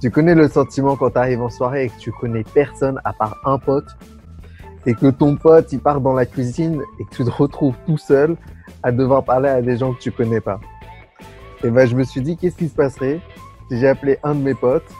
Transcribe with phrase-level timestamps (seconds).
[0.00, 3.14] Tu connais le sentiment quand tu arrives en soirée et que tu connais personne à
[3.14, 3.96] part un pote
[4.84, 7.96] et que ton pote il part dans la cuisine et que tu te retrouves tout
[7.96, 8.36] seul
[8.82, 10.60] à devoir parler à des gens que tu connais pas.
[11.64, 13.20] Et ben je me suis dit qu'est-ce qui se passerait
[13.70, 14.90] si j'ai appelé un de mes potes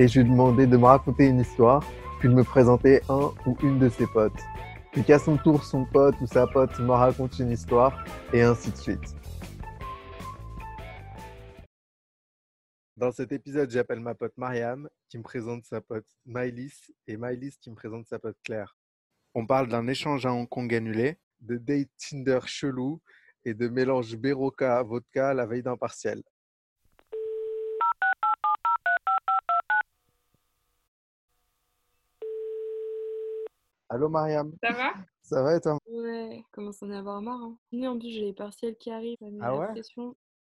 [0.00, 1.82] et je lui ai demandé de me raconter une histoire
[2.18, 4.32] puis de me présenter un ou une de ses potes.
[4.90, 8.72] Puis qu'à son tour son pote ou sa pote me raconte une histoire et ainsi
[8.72, 9.14] de suite.
[12.96, 17.58] Dans cet épisode, j'appelle ma pote Mariam qui me présente sa pote Maëlys et Maëlys
[17.58, 18.76] qui me présente sa pote Claire.
[19.34, 23.02] On parle d'un échange à Hong Kong annulé, de date Tinder chelou
[23.44, 26.22] et de mélange Beroka-vodka la veille d'un partiel.
[33.88, 34.92] Allô Mariam, Ça va?
[35.20, 35.78] Ça va et toi?
[35.88, 37.42] Ouais, commence à en avoir marre.
[37.42, 37.86] Hein.
[37.88, 39.82] En plus, j'ai les partiels qui arrivent, Ah ouais?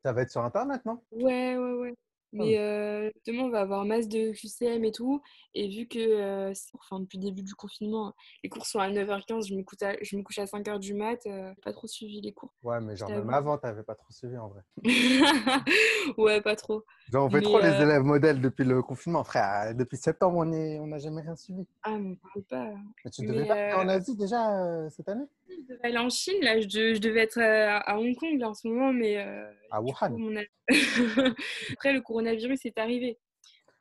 [0.03, 1.01] Ça va être sur internet, non?
[1.11, 1.95] Ouais, ouais, ouais.
[2.33, 2.37] Oh.
[2.37, 5.21] Mais euh, demain, on va avoir masse de QCM et tout.
[5.53, 9.49] Et vu que, euh, enfin, depuis le début du confinement, les cours sont à 9h15,
[9.49, 12.21] je me, couche à, je me couche à 5h du mat, euh, pas trop suivi
[12.21, 12.53] les cours.
[12.63, 14.61] Ouais, mais genre même avant, t'avais pas trop suivi en vrai.
[16.17, 16.85] ouais, pas trop.
[17.11, 19.75] Genre, on fait Mais, trop les élèves modèles depuis le confinement, frère.
[19.75, 20.79] Depuis septembre, on est...
[20.79, 21.67] on n'a jamais rien suivi.
[21.83, 22.73] Ah, mais parle pas.
[23.03, 25.25] Mais tu devais pas en Asie déjà cette année?
[25.73, 28.49] Devais aller en Chine, là, je, de- je devais être euh, à Hong Kong là,
[28.49, 30.35] en ce moment, mais euh, À coup, Wuhan.
[30.35, 30.67] a-
[31.73, 33.17] après le coronavirus est arrivé.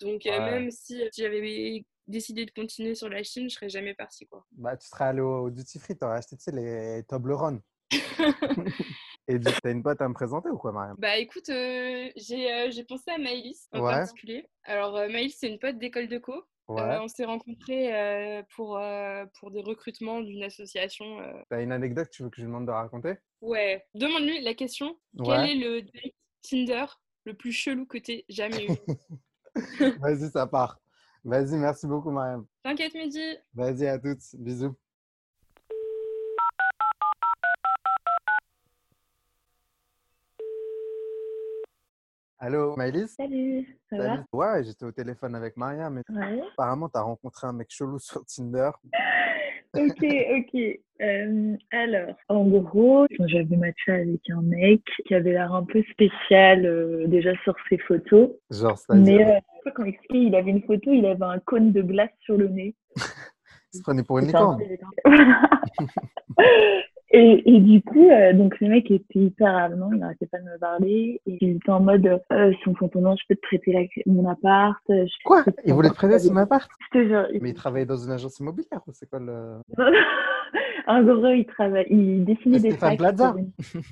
[0.00, 4.26] Donc euh, même si j'avais décidé de continuer sur la Chine, je serais jamais partie
[4.26, 4.44] quoi.
[4.52, 7.60] Bah, tu serais allé au, au duty free, t'aurais acheté, tu sais, les Toblerone.
[9.28, 10.96] Et du- t'as une pote à me présenter ou quoi, Mariam?
[10.98, 13.90] Bah écoute, euh, j'ai pensé à Maëlys en Ouais.
[13.90, 14.48] particulier.
[14.64, 16.34] Alors Maëlys c'est une pote d'école de co.
[16.70, 16.82] Ouais.
[16.82, 21.20] Euh, on s'est rencontrés euh, pour, euh, pour des recrutements d'une association.
[21.20, 21.32] euh.
[21.48, 23.14] T'as une anecdote que tu veux que je lui demande de raconter?
[23.40, 24.96] Ouais, demande-lui la question.
[25.24, 26.14] Quel est le date
[26.48, 26.86] Tinder
[27.24, 28.76] le plus chelou que t'aies jamais eu?
[30.00, 30.78] Vas-y, ça part.
[31.24, 32.46] Vas-y, merci beaucoup, Mariam.
[32.62, 34.22] T'inquiète Mehdi Vas-y, à toutes.
[34.34, 34.76] Bisous.
[42.42, 43.16] Allô, Maëlys?
[43.16, 44.04] Salut, ça va?
[44.06, 44.22] Salut.
[44.32, 45.98] Ouais, j'étais au téléphone avec Mariam.
[45.98, 46.40] Et Ouais.
[46.54, 48.70] apparemment, t'as rencontré un mec chelou sur Tinder.
[49.74, 50.60] Ok, ok.
[51.02, 56.64] Euh, alors, en gros, j'avais matché avec un mec qui avait l'air un peu spécial
[56.64, 58.30] euh, déjà sur ses photos.
[58.50, 59.28] Genre, Mais c'est-à-dire,
[59.66, 62.48] euh, comment expliquer, il avait une photo, il avait un cône de glace sur le
[62.48, 62.74] nez.
[63.74, 64.62] il se prenait pour une licorne.
[67.12, 70.44] et, et du coup, euh, donc le mec était hyper avenant, il n'arrêtait pas de
[70.44, 71.20] me parler.
[71.26, 74.12] Et il était en mode, euh, si on s'entend bien, je peux te prêter la,
[74.12, 74.78] mon appart.
[74.90, 77.50] euh, Je Quoi te Il voulait te prêter son appart Je te jure, il- Mais
[77.50, 79.56] il travaillait dans une agence immobilière ou c'est quoi le...
[80.86, 82.98] En gros, il travaille, il dessinait des sacs.
[82.98, 83.34] Plaza.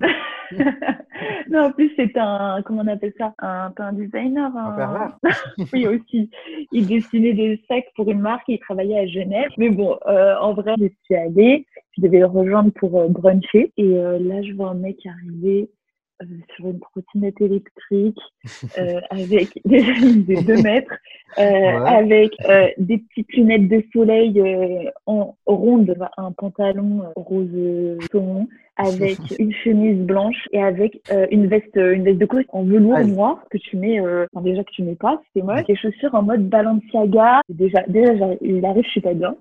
[1.51, 3.35] non, en plus, c'est un, comment on appelle ça?
[3.41, 4.51] Un, un designer.
[4.57, 5.19] Un pervers
[5.73, 6.31] oui, aussi.
[6.73, 9.51] Il dessinait des sacs pour une marque il travaillait à Genève.
[9.59, 11.67] Mais bon, euh, en vrai, je suis allée.
[11.99, 13.73] Je devais le rejoindre pour euh, bruncher.
[13.77, 15.69] Et euh, là, je vois un mec arriver
[16.23, 18.19] euh, sur une trottinette électrique
[18.79, 20.95] euh, avec déjà faisait deux mètres,
[21.39, 22.33] euh, avec
[22.79, 24.43] des petites lunettes de soleil
[25.07, 31.77] en ronde, un pantalon rose saumon, avec une chemise blanche et avec euh, une veste
[31.77, 34.71] une veste de course en velours Ah, noir que tu mets euh, enfin, déjà que
[34.71, 38.91] tu mets pas c'était moche des chaussures en mode Balenciaga déjà déjà il arrive je
[38.91, 39.37] suis pas bien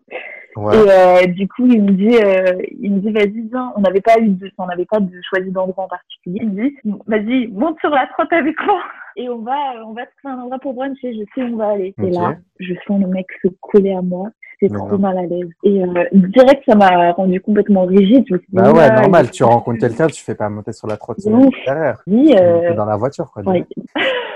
[0.58, 0.74] Ouais.
[0.76, 3.72] et euh, du coup, il me dit, euh, il me dit, vas-y, viens.
[3.76, 6.40] On n'avait pas eu de, on n'avait pas de choisi d'endroit en particulier.
[6.42, 8.82] Il me dit, vas-y, monte sur la trotte avec moi.
[9.18, 9.56] Et on va,
[9.86, 11.14] on va trouver un endroit pour bruncher.
[11.14, 11.94] Je sais où on va aller.
[12.00, 12.08] Ok.
[12.08, 14.30] Et là, je sens le mec se coller à moi.
[14.60, 15.00] J'étais Mais trop non.
[15.00, 15.50] mal à l'aise.
[15.64, 18.24] Et euh, direct, ça m'a rendu complètement rigide.
[18.28, 20.74] Je me suis dit, Bah ouais, ah, normal, tu rencontres quelqu'un, tu fais pas monter
[20.74, 22.02] sur la trottinette derrière.
[22.08, 23.44] Tu euh, dans la voiture, quoi.
[23.44, 23.66] Ouais.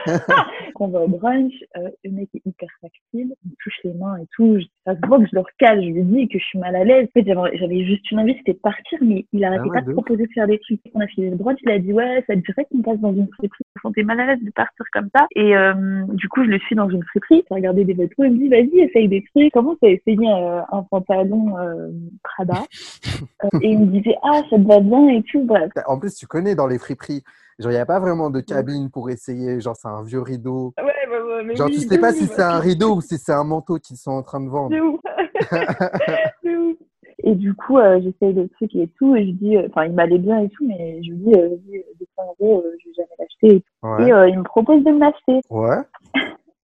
[0.75, 2.99] Quand on va au brunch, euh, le mec est hyper tactile,
[3.43, 4.57] il me touche les mains et tout.
[4.59, 6.75] Je- Ça se voit que je le recale, je lui dis que je suis mal
[6.75, 7.07] à l'aise.
[7.15, 7.25] En fait,
[7.57, 10.25] j'avais juste une envie, c'était de partir, mais il arrêtait Ah ouais, pas de proposer
[10.25, 10.79] de faire des trucs.
[10.95, 13.13] On a fini le brunch, il a dit ouais, ça te dirait qu'on passe dans
[13.13, 13.63] une friperie?
[13.75, 15.27] Je sentais mal à l'aise de partir comme ça.
[15.35, 15.73] Et euh,
[16.13, 17.43] du coup, je le suis dans une friperie.
[17.49, 19.51] J'ai regardé des vêtements, il me dit vas-y, essaye des trucs.
[19.53, 21.89] Comment t'as essayé euh, un pantalon euh,
[22.23, 22.63] Prada?
[23.61, 25.43] Et il me disait ah, ça te va bien et tout.
[25.43, 25.71] Bref.
[25.85, 27.23] En plus, tu connais dans les friperies,
[27.61, 29.59] genre, il n'y a pas vraiment de cabine pour essayer.
[29.61, 30.73] Genre, c'est un vieux rideau.
[30.77, 33.01] Ouais, ouais, ouais, mais Genre, oui, tu sais pas ouf, si c'est un rideau ou
[33.01, 34.75] si c'est un manteau qu'ils sont en train de vendre.
[34.75, 34.99] De ouf.
[36.43, 36.77] Ouf.
[37.23, 39.93] Et du coup, euh, j'essaye le truc et tout, et je dis, euh, enfin, il
[39.93, 42.89] m'allait bien et tout, mais je lui dis, euh, vas-y, euh, 200 euros, euh, je
[42.89, 43.55] vais jamais l'acheter.
[43.57, 43.87] et tout.
[43.87, 44.29] Ouais.
[44.29, 45.39] Et il me propose de me l'acheter.
[45.51, 45.77] Ouais.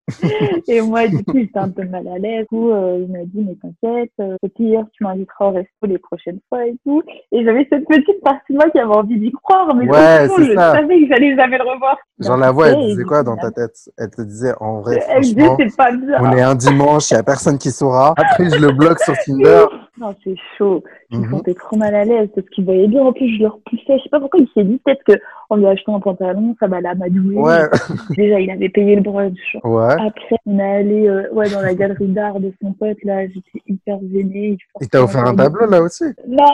[0.69, 2.47] et moi, du coup, j'étais un peu mal à l'aise.
[2.49, 5.99] Coup, euh, il m'a dit, mais t'inquiète, euh, au pire, tu m'inviteras au resto les
[5.99, 7.03] prochaines fois et tout.
[7.33, 10.45] Et j'avais cette petite partie de moi qui avait envie d'y croire, mais Ouais, c'est
[10.45, 10.75] je ça.
[10.75, 11.97] savais que j'allais jamais le revoir.
[12.21, 13.75] Genre la voix, elle disait quoi coup, dans ta tête?
[13.99, 16.19] Elle te disait en vrai, Elle disait, c'est pas bien.
[16.21, 18.15] on est un dimanche, il n'y a personne qui saura.
[18.17, 19.65] Après, je le bloque sur Tinder.
[19.99, 20.85] Non, c'est chaud.
[21.11, 23.03] Je me sentais trop mal à l'aise parce qu'il voyait bien.
[23.03, 23.97] En plus, je le repoussais.
[23.97, 25.15] Je sais pas pourquoi il s'est dit peut-être que
[25.51, 27.37] en lui achetant un pantalon, ça va l'amadouer.
[27.37, 27.63] Ouais,
[28.17, 29.57] Déjà, il avait payé le brunch.
[29.65, 29.93] ouais.
[29.95, 32.97] Après, on est allé euh, ouais, dans la galerie d'art de son pote.
[33.05, 34.59] Là, j'étais hyper gênée.
[34.81, 36.05] Il t'a offert un tableau là aussi?
[36.29, 36.45] Non,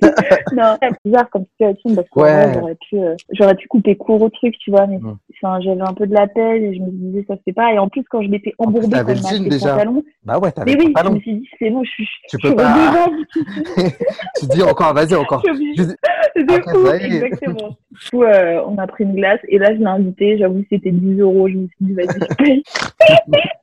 [0.52, 2.32] non, c'est bizarre comme situation parce que Ouais.
[2.32, 5.16] vraiment, j'aurais pu, euh, j'aurais pu couper court au truc, tu vois, mais Mm.
[5.42, 7.72] enfin, j'avais un peu de la peine et je me disais ça se fait pas.
[7.72, 8.96] Et en plus, quand je m'étais embourbée
[9.32, 9.70] il le déjà.
[9.72, 12.48] pantalon, Bah ouais, t'avais oui, je me suis dit c'est bon, je suis, Tu je
[12.48, 13.06] peux pas.
[14.38, 15.42] tu dis encore, vas-y, encore.
[15.46, 15.82] Je suis obligée.
[15.82, 15.96] Je-
[16.40, 17.76] De exactement.
[17.90, 20.38] Du coup, euh, on a pris une glace et là, je l'ai invité.
[20.38, 21.48] J'avoue, c'était 10 euros.
[21.48, 22.62] Je me suis dit, vas-y, je paye.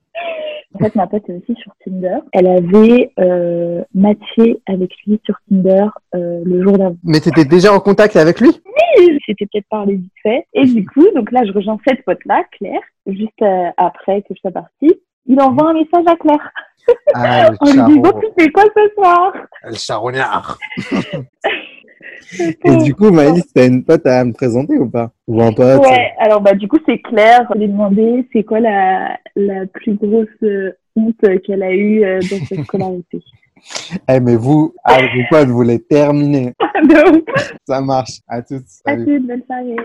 [0.76, 2.18] en fait, ma pote est aussi sur Tinder.
[2.34, 6.98] Elle avait euh, matché avec lui sur Tinder euh, le jour d'avant.
[7.04, 8.52] Mais t'étais déjà en contact avec lui?
[9.26, 10.46] C'était peut-être parlé vite fait.
[10.54, 14.40] Et du coup, donc là, je rejoins cette pote-là, Claire, juste euh, après que je
[14.40, 14.94] sois partie.
[15.26, 16.52] Il envoie un message à Claire
[17.14, 19.34] Ah, le en lui disant, tu fais quoi ce soir?
[19.64, 20.58] Le charognard.
[22.40, 25.82] Et du coup, Maëlys, t'as une pote à me présenter ou pas Ou un pote
[25.82, 27.48] Ouais, alors bah du coup c'est Claire.
[27.54, 31.16] Je lui ai demandé c'est quoi la, la plus grosse euh, honte
[31.46, 33.22] qu'elle a eue euh, dans sa scolarité.
[34.08, 36.54] Eh, mais vous, ah, vos potes, vous les terminez.
[36.88, 37.28] Donc,
[37.68, 38.20] Ça marche.
[38.28, 38.66] À toutes.
[38.86, 39.06] à Salut.
[39.06, 39.76] toute, bonne soirée.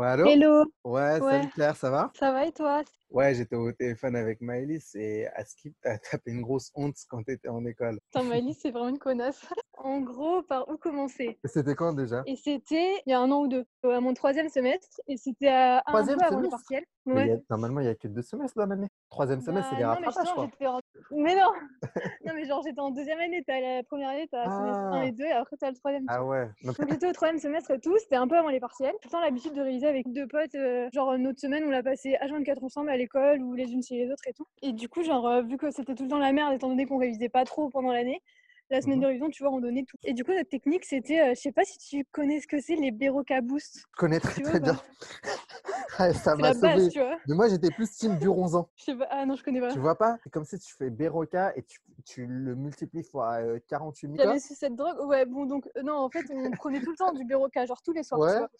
[0.00, 0.30] Ouais, allô?
[0.30, 1.40] Hello, Ouais, Ouais.
[1.40, 2.10] salut Claire, ça va?
[2.18, 2.82] Ça va et toi?
[3.10, 7.22] Ouais, j'étais au téléphone avec Maëlys et à Skip, t'as tapé une grosse honte quand
[7.22, 7.98] t'étais en école.
[8.10, 9.42] Putain, Maëlys, c'est vraiment une connasse.
[9.76, 11.38] En gros, par où commencer?
[11.44, 12.22] C'était quand déjà?
[12.26, 15.48] Et c'était il y a un an ou deux, à mon troisième semestre, et c'était
[15.48, 16.50] à un avant le semestre?
[16.50, 16.84] partiel.
[17.06, 17.26] Mais Ouais.
[17.26, 18.88] il y a- Normalement, il n'y a que deux semestres dans l'année.
[19.10, 20.44] Troisième semestre, Bah, c'est des non, mais rattrapages, quoi.
[20.50, 20.66] j'étais
[21.10, 21.50] Mais non!
[22.26, 25.04] Non, mais genre, j'étais en deuxième année, t'as la première année, t'as semestre 1 Ah.
[25.06, 26.04] et 2, et après t'as le troisième.
[26.08, 26.46] Ah ouais.
[26.64, 28.92] Donc, Donc j'étais au troisième semestre et tout, c'était un peu avant les partiels.
[29.00, 31.82] Tout le temps l'habitude de réviser avec deux potes, euh, genre notre semaine on l'a
[31.82, 34.46] passé H24 ensemble à l'école ou les unes chez les autres et tout.
[34.62, 36.86] Et du coup, genre euh, vu que c'était tout le temps la merde étant donné
[36.86, 38.22] qu'on révisait pas trop pendant l'année,
[38.70, 39.02] la semaine Mhm.
[39.02, 39.96] de révision, tu vois, on donnait tout.
[40.04, 42.60] Et du coup, notre technique c'était, euh, je sais pas si tu connais ce que
[42.60, 43.78] c'est les Beroka Boost.
[43.78, 44.80] je connais très très bien.
[45.98, 46.88] Ah, ça m'a base, sauvé.
[47.00, 47.18] vois.
[47.26, 48.16] Mais moi, j'étais plus team
[48.96, 49.70] pas, ah non, je connais pas.
[49.72, 50.16] Tu vois pas?
[50.22, 54.16] C'est comme si tu fais Beroka et tu, tu le multiplies fois euh, 48 000.
[54.16, 54.98] J'avais su cette drogue?
[55.06, 57.82] Ouais, bon, donc, euh, non, en fait, on prenait tout le temps du Beroka, genre
[57.82, 58.38] tous les soirs, tu Ouais.
[58.38, 58.50] vois.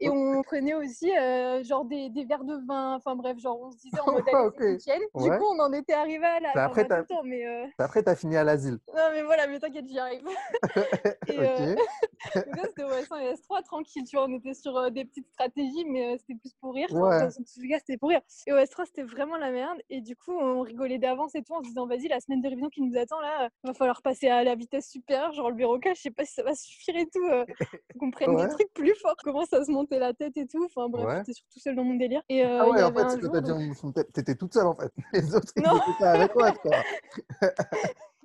[0.00, 0.14] Et Ok.
[0.16, 2.94] on prenait aussi, euh, genre, des, des verres de vin.
[2.94, 4.54] Enfin, bref, genre, on se disait en mode, Ouais, allez, ok.
[4.58, 5.00] c'est nickel.
[5.14, 5.38] Du Ouais.
[5.38, 7.46] coup, on en était arrivé à Enfin, après, t'as- temps, mais.
[7.46, 8.78] euh, Après, t'as fini à l'asile.
[8.94, 10.24] Non, mais voilà, mais t'inquiète, j'y arrive.
[11.28, 12.44] Et, euh, ok.
[12.46, 15.04] Donc là, c'était au S1 et S3, tranquille, tu vois, on était sur euh, des
[15.04, 16.86] petites stratégies, mais euh, c'était plus pour rire.
[16.92, 17.20] Ouais.
[17.20, 17.28] dans
[17.62, 18.20] les cas, c'était pour rire.
[18.46, 19.78] Et au S3, c'était vraiment la merde.
[19.90, 22.48] Et du coup, on rigolait d'avance et tout, en se disant, vas-y, la semaine de
[22.48, 25.56] révision qui nous attend, là, euh, va falloir passer à la vitesse supérieure, genre le
[25.56, 27.24] bureaucage, je sais pas si ça va suffire et tout.
[27.24, 27.44] euh,
[28.00, 28.46] qu'on prenne Ouais.
[28.46, 30.64] des trucs plus forts, commence à se monter la tête et tout.
[30.64, 31.16] Enfin, bref, Ouais.
[31.18, 32.22] j'étais surtout seule dans mon délire.
[32.28, 33.72] Et euh, Ah ouais, en fait, ce que t'as dit,
[34.12, 34.92] t'étais toute seule en fait.
[35.12, 35.76] Les autres, ils Non.
[35.76, 36.52] étaient pas avec quoi.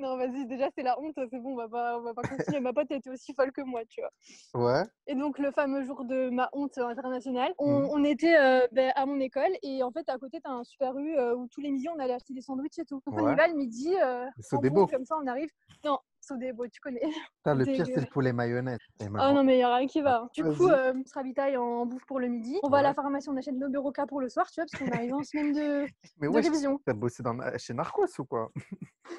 [0.00, 2.58] Non, vas-y, déjà, c'est la honte, c'est bon, on va pas, on va pas continuer.
[2.60, 4.64] Ma pote était aussi folle que moi, tu vois.
[4.64, 4.82] Ouais.
[5.06, 7.88] Et donc, le fameux jour de ma honte internationale, on, Mhm.
[7.90, 10.96] on était euh, ben, à mon école et en fait, à côté, t'as un super
[10.96, 13.02] U euh, où tous les midis, on allait acheter des sandwichs et tout.
[13.06, 15.50] Donc, on y va le midi, euh, en bouffe, comme ça, on arrive.
[15.84, 15.98] Non,
[16.30, 17.00] Sodebo, tu connais.
[17.38, 18.78] Putain, le pire, c'est le poulet mayonnaise.
[19.00, 20.28] Ah maintenant- non, mais il a rien qui va.
[20.32, 22.58] Du coup, euh, on se ravitaille en bouffe pour le midi.
[22.62, 24.82] On va à la pharmacie, on achète nos bureaucas pour le soir, tu vois, parce
[24.82, 25.86] qu'on arrive en semaine de,
[26.20, 26.80] Mais de ouais, révision.
[26.86, 28.50] t'as bossé dans, chez Narcos ou quoi?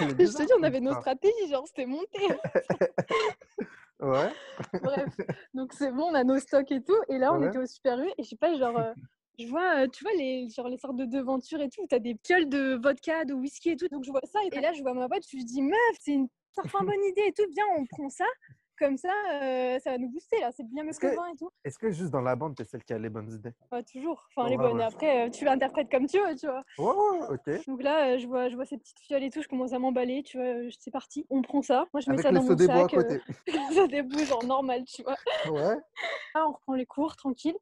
[0.00, 2.28] Je te dis, on avait nos stratégies, genre, c'était monté.
[4.00, 4.30] Ouais.
[4.80, 5.16] Bref,
[5.54, 6.96] donc c'est bon, on a nos stocks et tout.
[7.08, 7.48] Et là, on Ouais.
[7.48, 8.92] était au Super U et je sais pas, genre, euh,
[9.38, 12.14] je vois, euh, tu vois, les, genre, les sortes de devantures et tout, t'as des
[12.14, 13.88] pioles de vodka, de whisky et tout.
[13.88, 16.12] Donc je vois ça et là, je vois ma pote, je lui dis, meuf, c'est
[16.12, 18.24] une enfin bonne idée et tout, viens, on prend ça.
[18.78, 21.26] Comme ça, euh, ça va nous booster là, c'est bien mieux que le que- vin
[21.32, 21.50] et tout.
[21.64, 23.52] Est-ce que juste dans la bande, t'es celle qui a les bonnes idées?
[23.70, 24.76] Pas toujours, enfin les Ouais, bonnes.
[24.78, 24.84] ouais.
[24.84, 26.62] Après, euh, tu l'interprètes comme tu veux, tu vois.
[26.78, 27.66] Ouais, ouais, ok.
[27.66, 29.78] Donc là, euh, je vois, je vois ces petites fioles et tout, je commence à
[29.80, 31.26] m'emballer, tu vois, c'est parti.
[31.28, 31.86] On prend ça.
[31.92, 32.94] Moi, je mets Avec ça dans mon à sac.
[32.94, 33.22] euh, côté.
[33.74, 35.16] ça débouche genre normal, tu vois.
[35.50, 35.76] Ouais.
[36.34, 37.56] Là, on reprend les cours tranquille.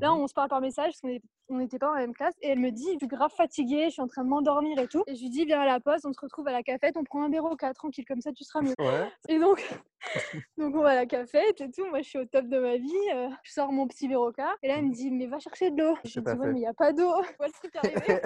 [0.00, 0.20] Là, Mhm.
[0.22, 2.34] on se parle par message parce qu'on est, On n'était pas dans la même classe.
[2.40, 4.88] Et elle me dit, je suis grave fatiguée, je suis en train de m'endormir et
[4.88, 5.04] tout.
[5.06, 7.04] Et je lui dis, viens à la pause, on se retrouve à la cafette, on
[7.04, 8.74] prend un béroca, tranquille, comme ça tu seras mieux.
[8.78, 9.06] Ouais.
[9.28, 9.62] Et donc,
[10.56, 11.84] donc on va à la cafette et tout.
[11.90, 12.90] Moi, je suis au top de ma vie.
[13.14, 14.48] euh, je sors mon petit béroca.
[14.62, 15.94] Et là, elle me dit, mais va chercher de l'eau.
[16.04, 17.12] Je lui dis, ouais, mais il n'y a pas d'eau.
[17.22, 18.22] Je vois le truc arriver.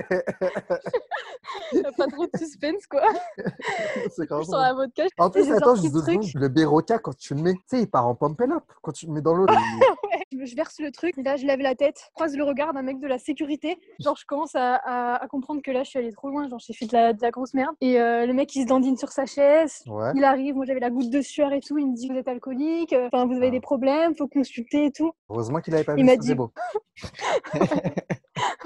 [1.72, 3.02] Il n'y a pas trop de suspense, quoi.
[4.10, 5.04] c'est Je sors la vodka.
[5.18, 8.06] En plus, attends, sorti juste le Béroca, quand tu le mets, tu sais, il part
[8.06, 8.64] en pump and up.
[8.82, 9.46] Quand tu le mets dans l'eau,
[10.32, 12.82] Je je verse le truc, et là je lève la tête, croise le regard d'un
[12.82, 13.78] mec de la sécurité.
[14.00, 16.58] Genre, je commence à, à- à comprendre que là je suis allée trop loin, genre
[16.58, 17.74] j'ai fait de la, de la grosse merde.
[17.80, 19.82] Et euh, le mec il se dandine sur sa chaise.
[19.86, 20.12] ouais.
[20.14, 21.78] Il arrive, moi j'avais la goutte de sueur et tout.
[21.78, 23.50] Il me dit Vous êtes alcoolique, euh, enfin vous avez Ah.
[23.50, 25.12] des problèmes, faut consulter et tout.
[25.30, 26.50] Heureusement qu'il avait pas Il vu dit- beau.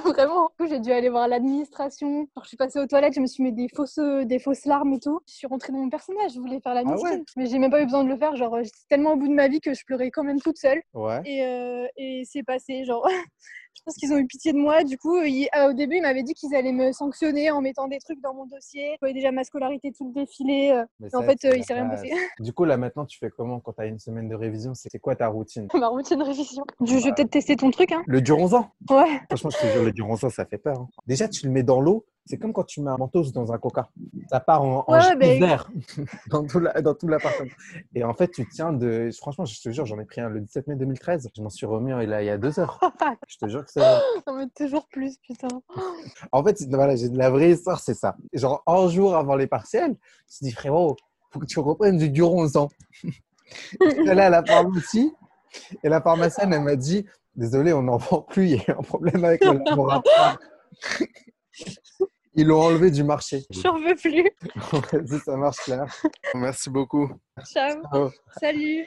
[0.05, 0.51] Vraiment.
[0.69, 2.09] J'ai dû aller voir l'administration.
[2.35, 4.93] Genre, je suis passée aux toilettes, je me suis mis des fausses, des fausses larmes
[4.95, 5.21] et tout.
[5.29, 7.23] Je suis rentrée dans mon personnage, je voulais faire la Ah ouais.
[7.37, 8.35] Mais j'ai même pas eu besoin de le faire.
[8.37, 10.83] Genre, j'étais tellement au bout de ma vie que je pleurais quand même toute seule.
[10.95, 11.21] Ouais.
[11.25, 13.07] Et, euh, et c'est passé, genre,
[13.81, 14.85] je pense qu'ils ont eu pitié de moi.
[14.85, 17.89] Du coup, ils- euh, au début, ils m'avaient dit qu'ils allaient me sanctionner en mettant
[17.89, 18.91] des trucs dans mon dossier.
[18.95, 20.71] Je voyais déjà ma scolarité tout défiler.
[20.75, 22.13] euh, Mais Mais en fait, euh, la il s'est rien passé.
[22.41, 24.75] Du coup, là, maintenant, tu fais comment quand tu as une semaine de révision?
[24.75, 25.67] C'est quoi ta routine?
[25.75, 26.63] Ma routine révision.
[26.83, 28.03] Je, je vais peut-être tester ton truc, hein.
[28.07, 29.21] Le duronzan Ouais.
[29.29, 30.79] Franchement, je te jure, le duronzan, ça fait peur.
[30.79, 30.89] hein.
[31.07, 32.05] Déjà, tu le mets dans l'eau.
[32.27, 33.89] C'est comme quand tu mets un mentos dans un coca.
[34.29, 35.71] Ça part en, en Ouais, bah, vert
[36.31, 37.51] dans tout, la, l'appartement.
[37.95, 39.11] Et en fait, tu tiens de.
[39.19, 41.29] Franchement, je te jure, j'en ai pris un le 17 mai 2013.
[41.35, 42.79] Je m'en suis remis il y a, il y a deux heures.
[43.27, 43.81] Je te jure que c'est.
[43.81, 45.49] Ça me toujours plus, putain.
[46.31, 48.17] En fait, voilà, j'ai- la vraie histoire, c'est ça.
[48.33, 49.97] Genre, un jour avant les partiels,
[50.29, 50.97] je me dis, frérot,
[51.33, 52.69] faut que tu reprennes du duronzan.
[53.81, 55.13] J'étais allé à la pharmacie
[55.83, 58.73] et la pharmacienne, elle m'a dit, désolé, on n'en vend plus, il y a eu
[58.79, 60.39] un problème avec le laboratoire.
[62.35, 63.43] Ils l'ont enlevé du marché.
[63.51, 64.31] J'en veux plus.
[64.93, 65.87] Vas-y, ça marche, Claire.
[66.35, 67.11] Merci beaucoup.
[67.45, 67.83] Ciao.
[67.93, 68.11] Ciao.
[68.41, 68.87] Salut.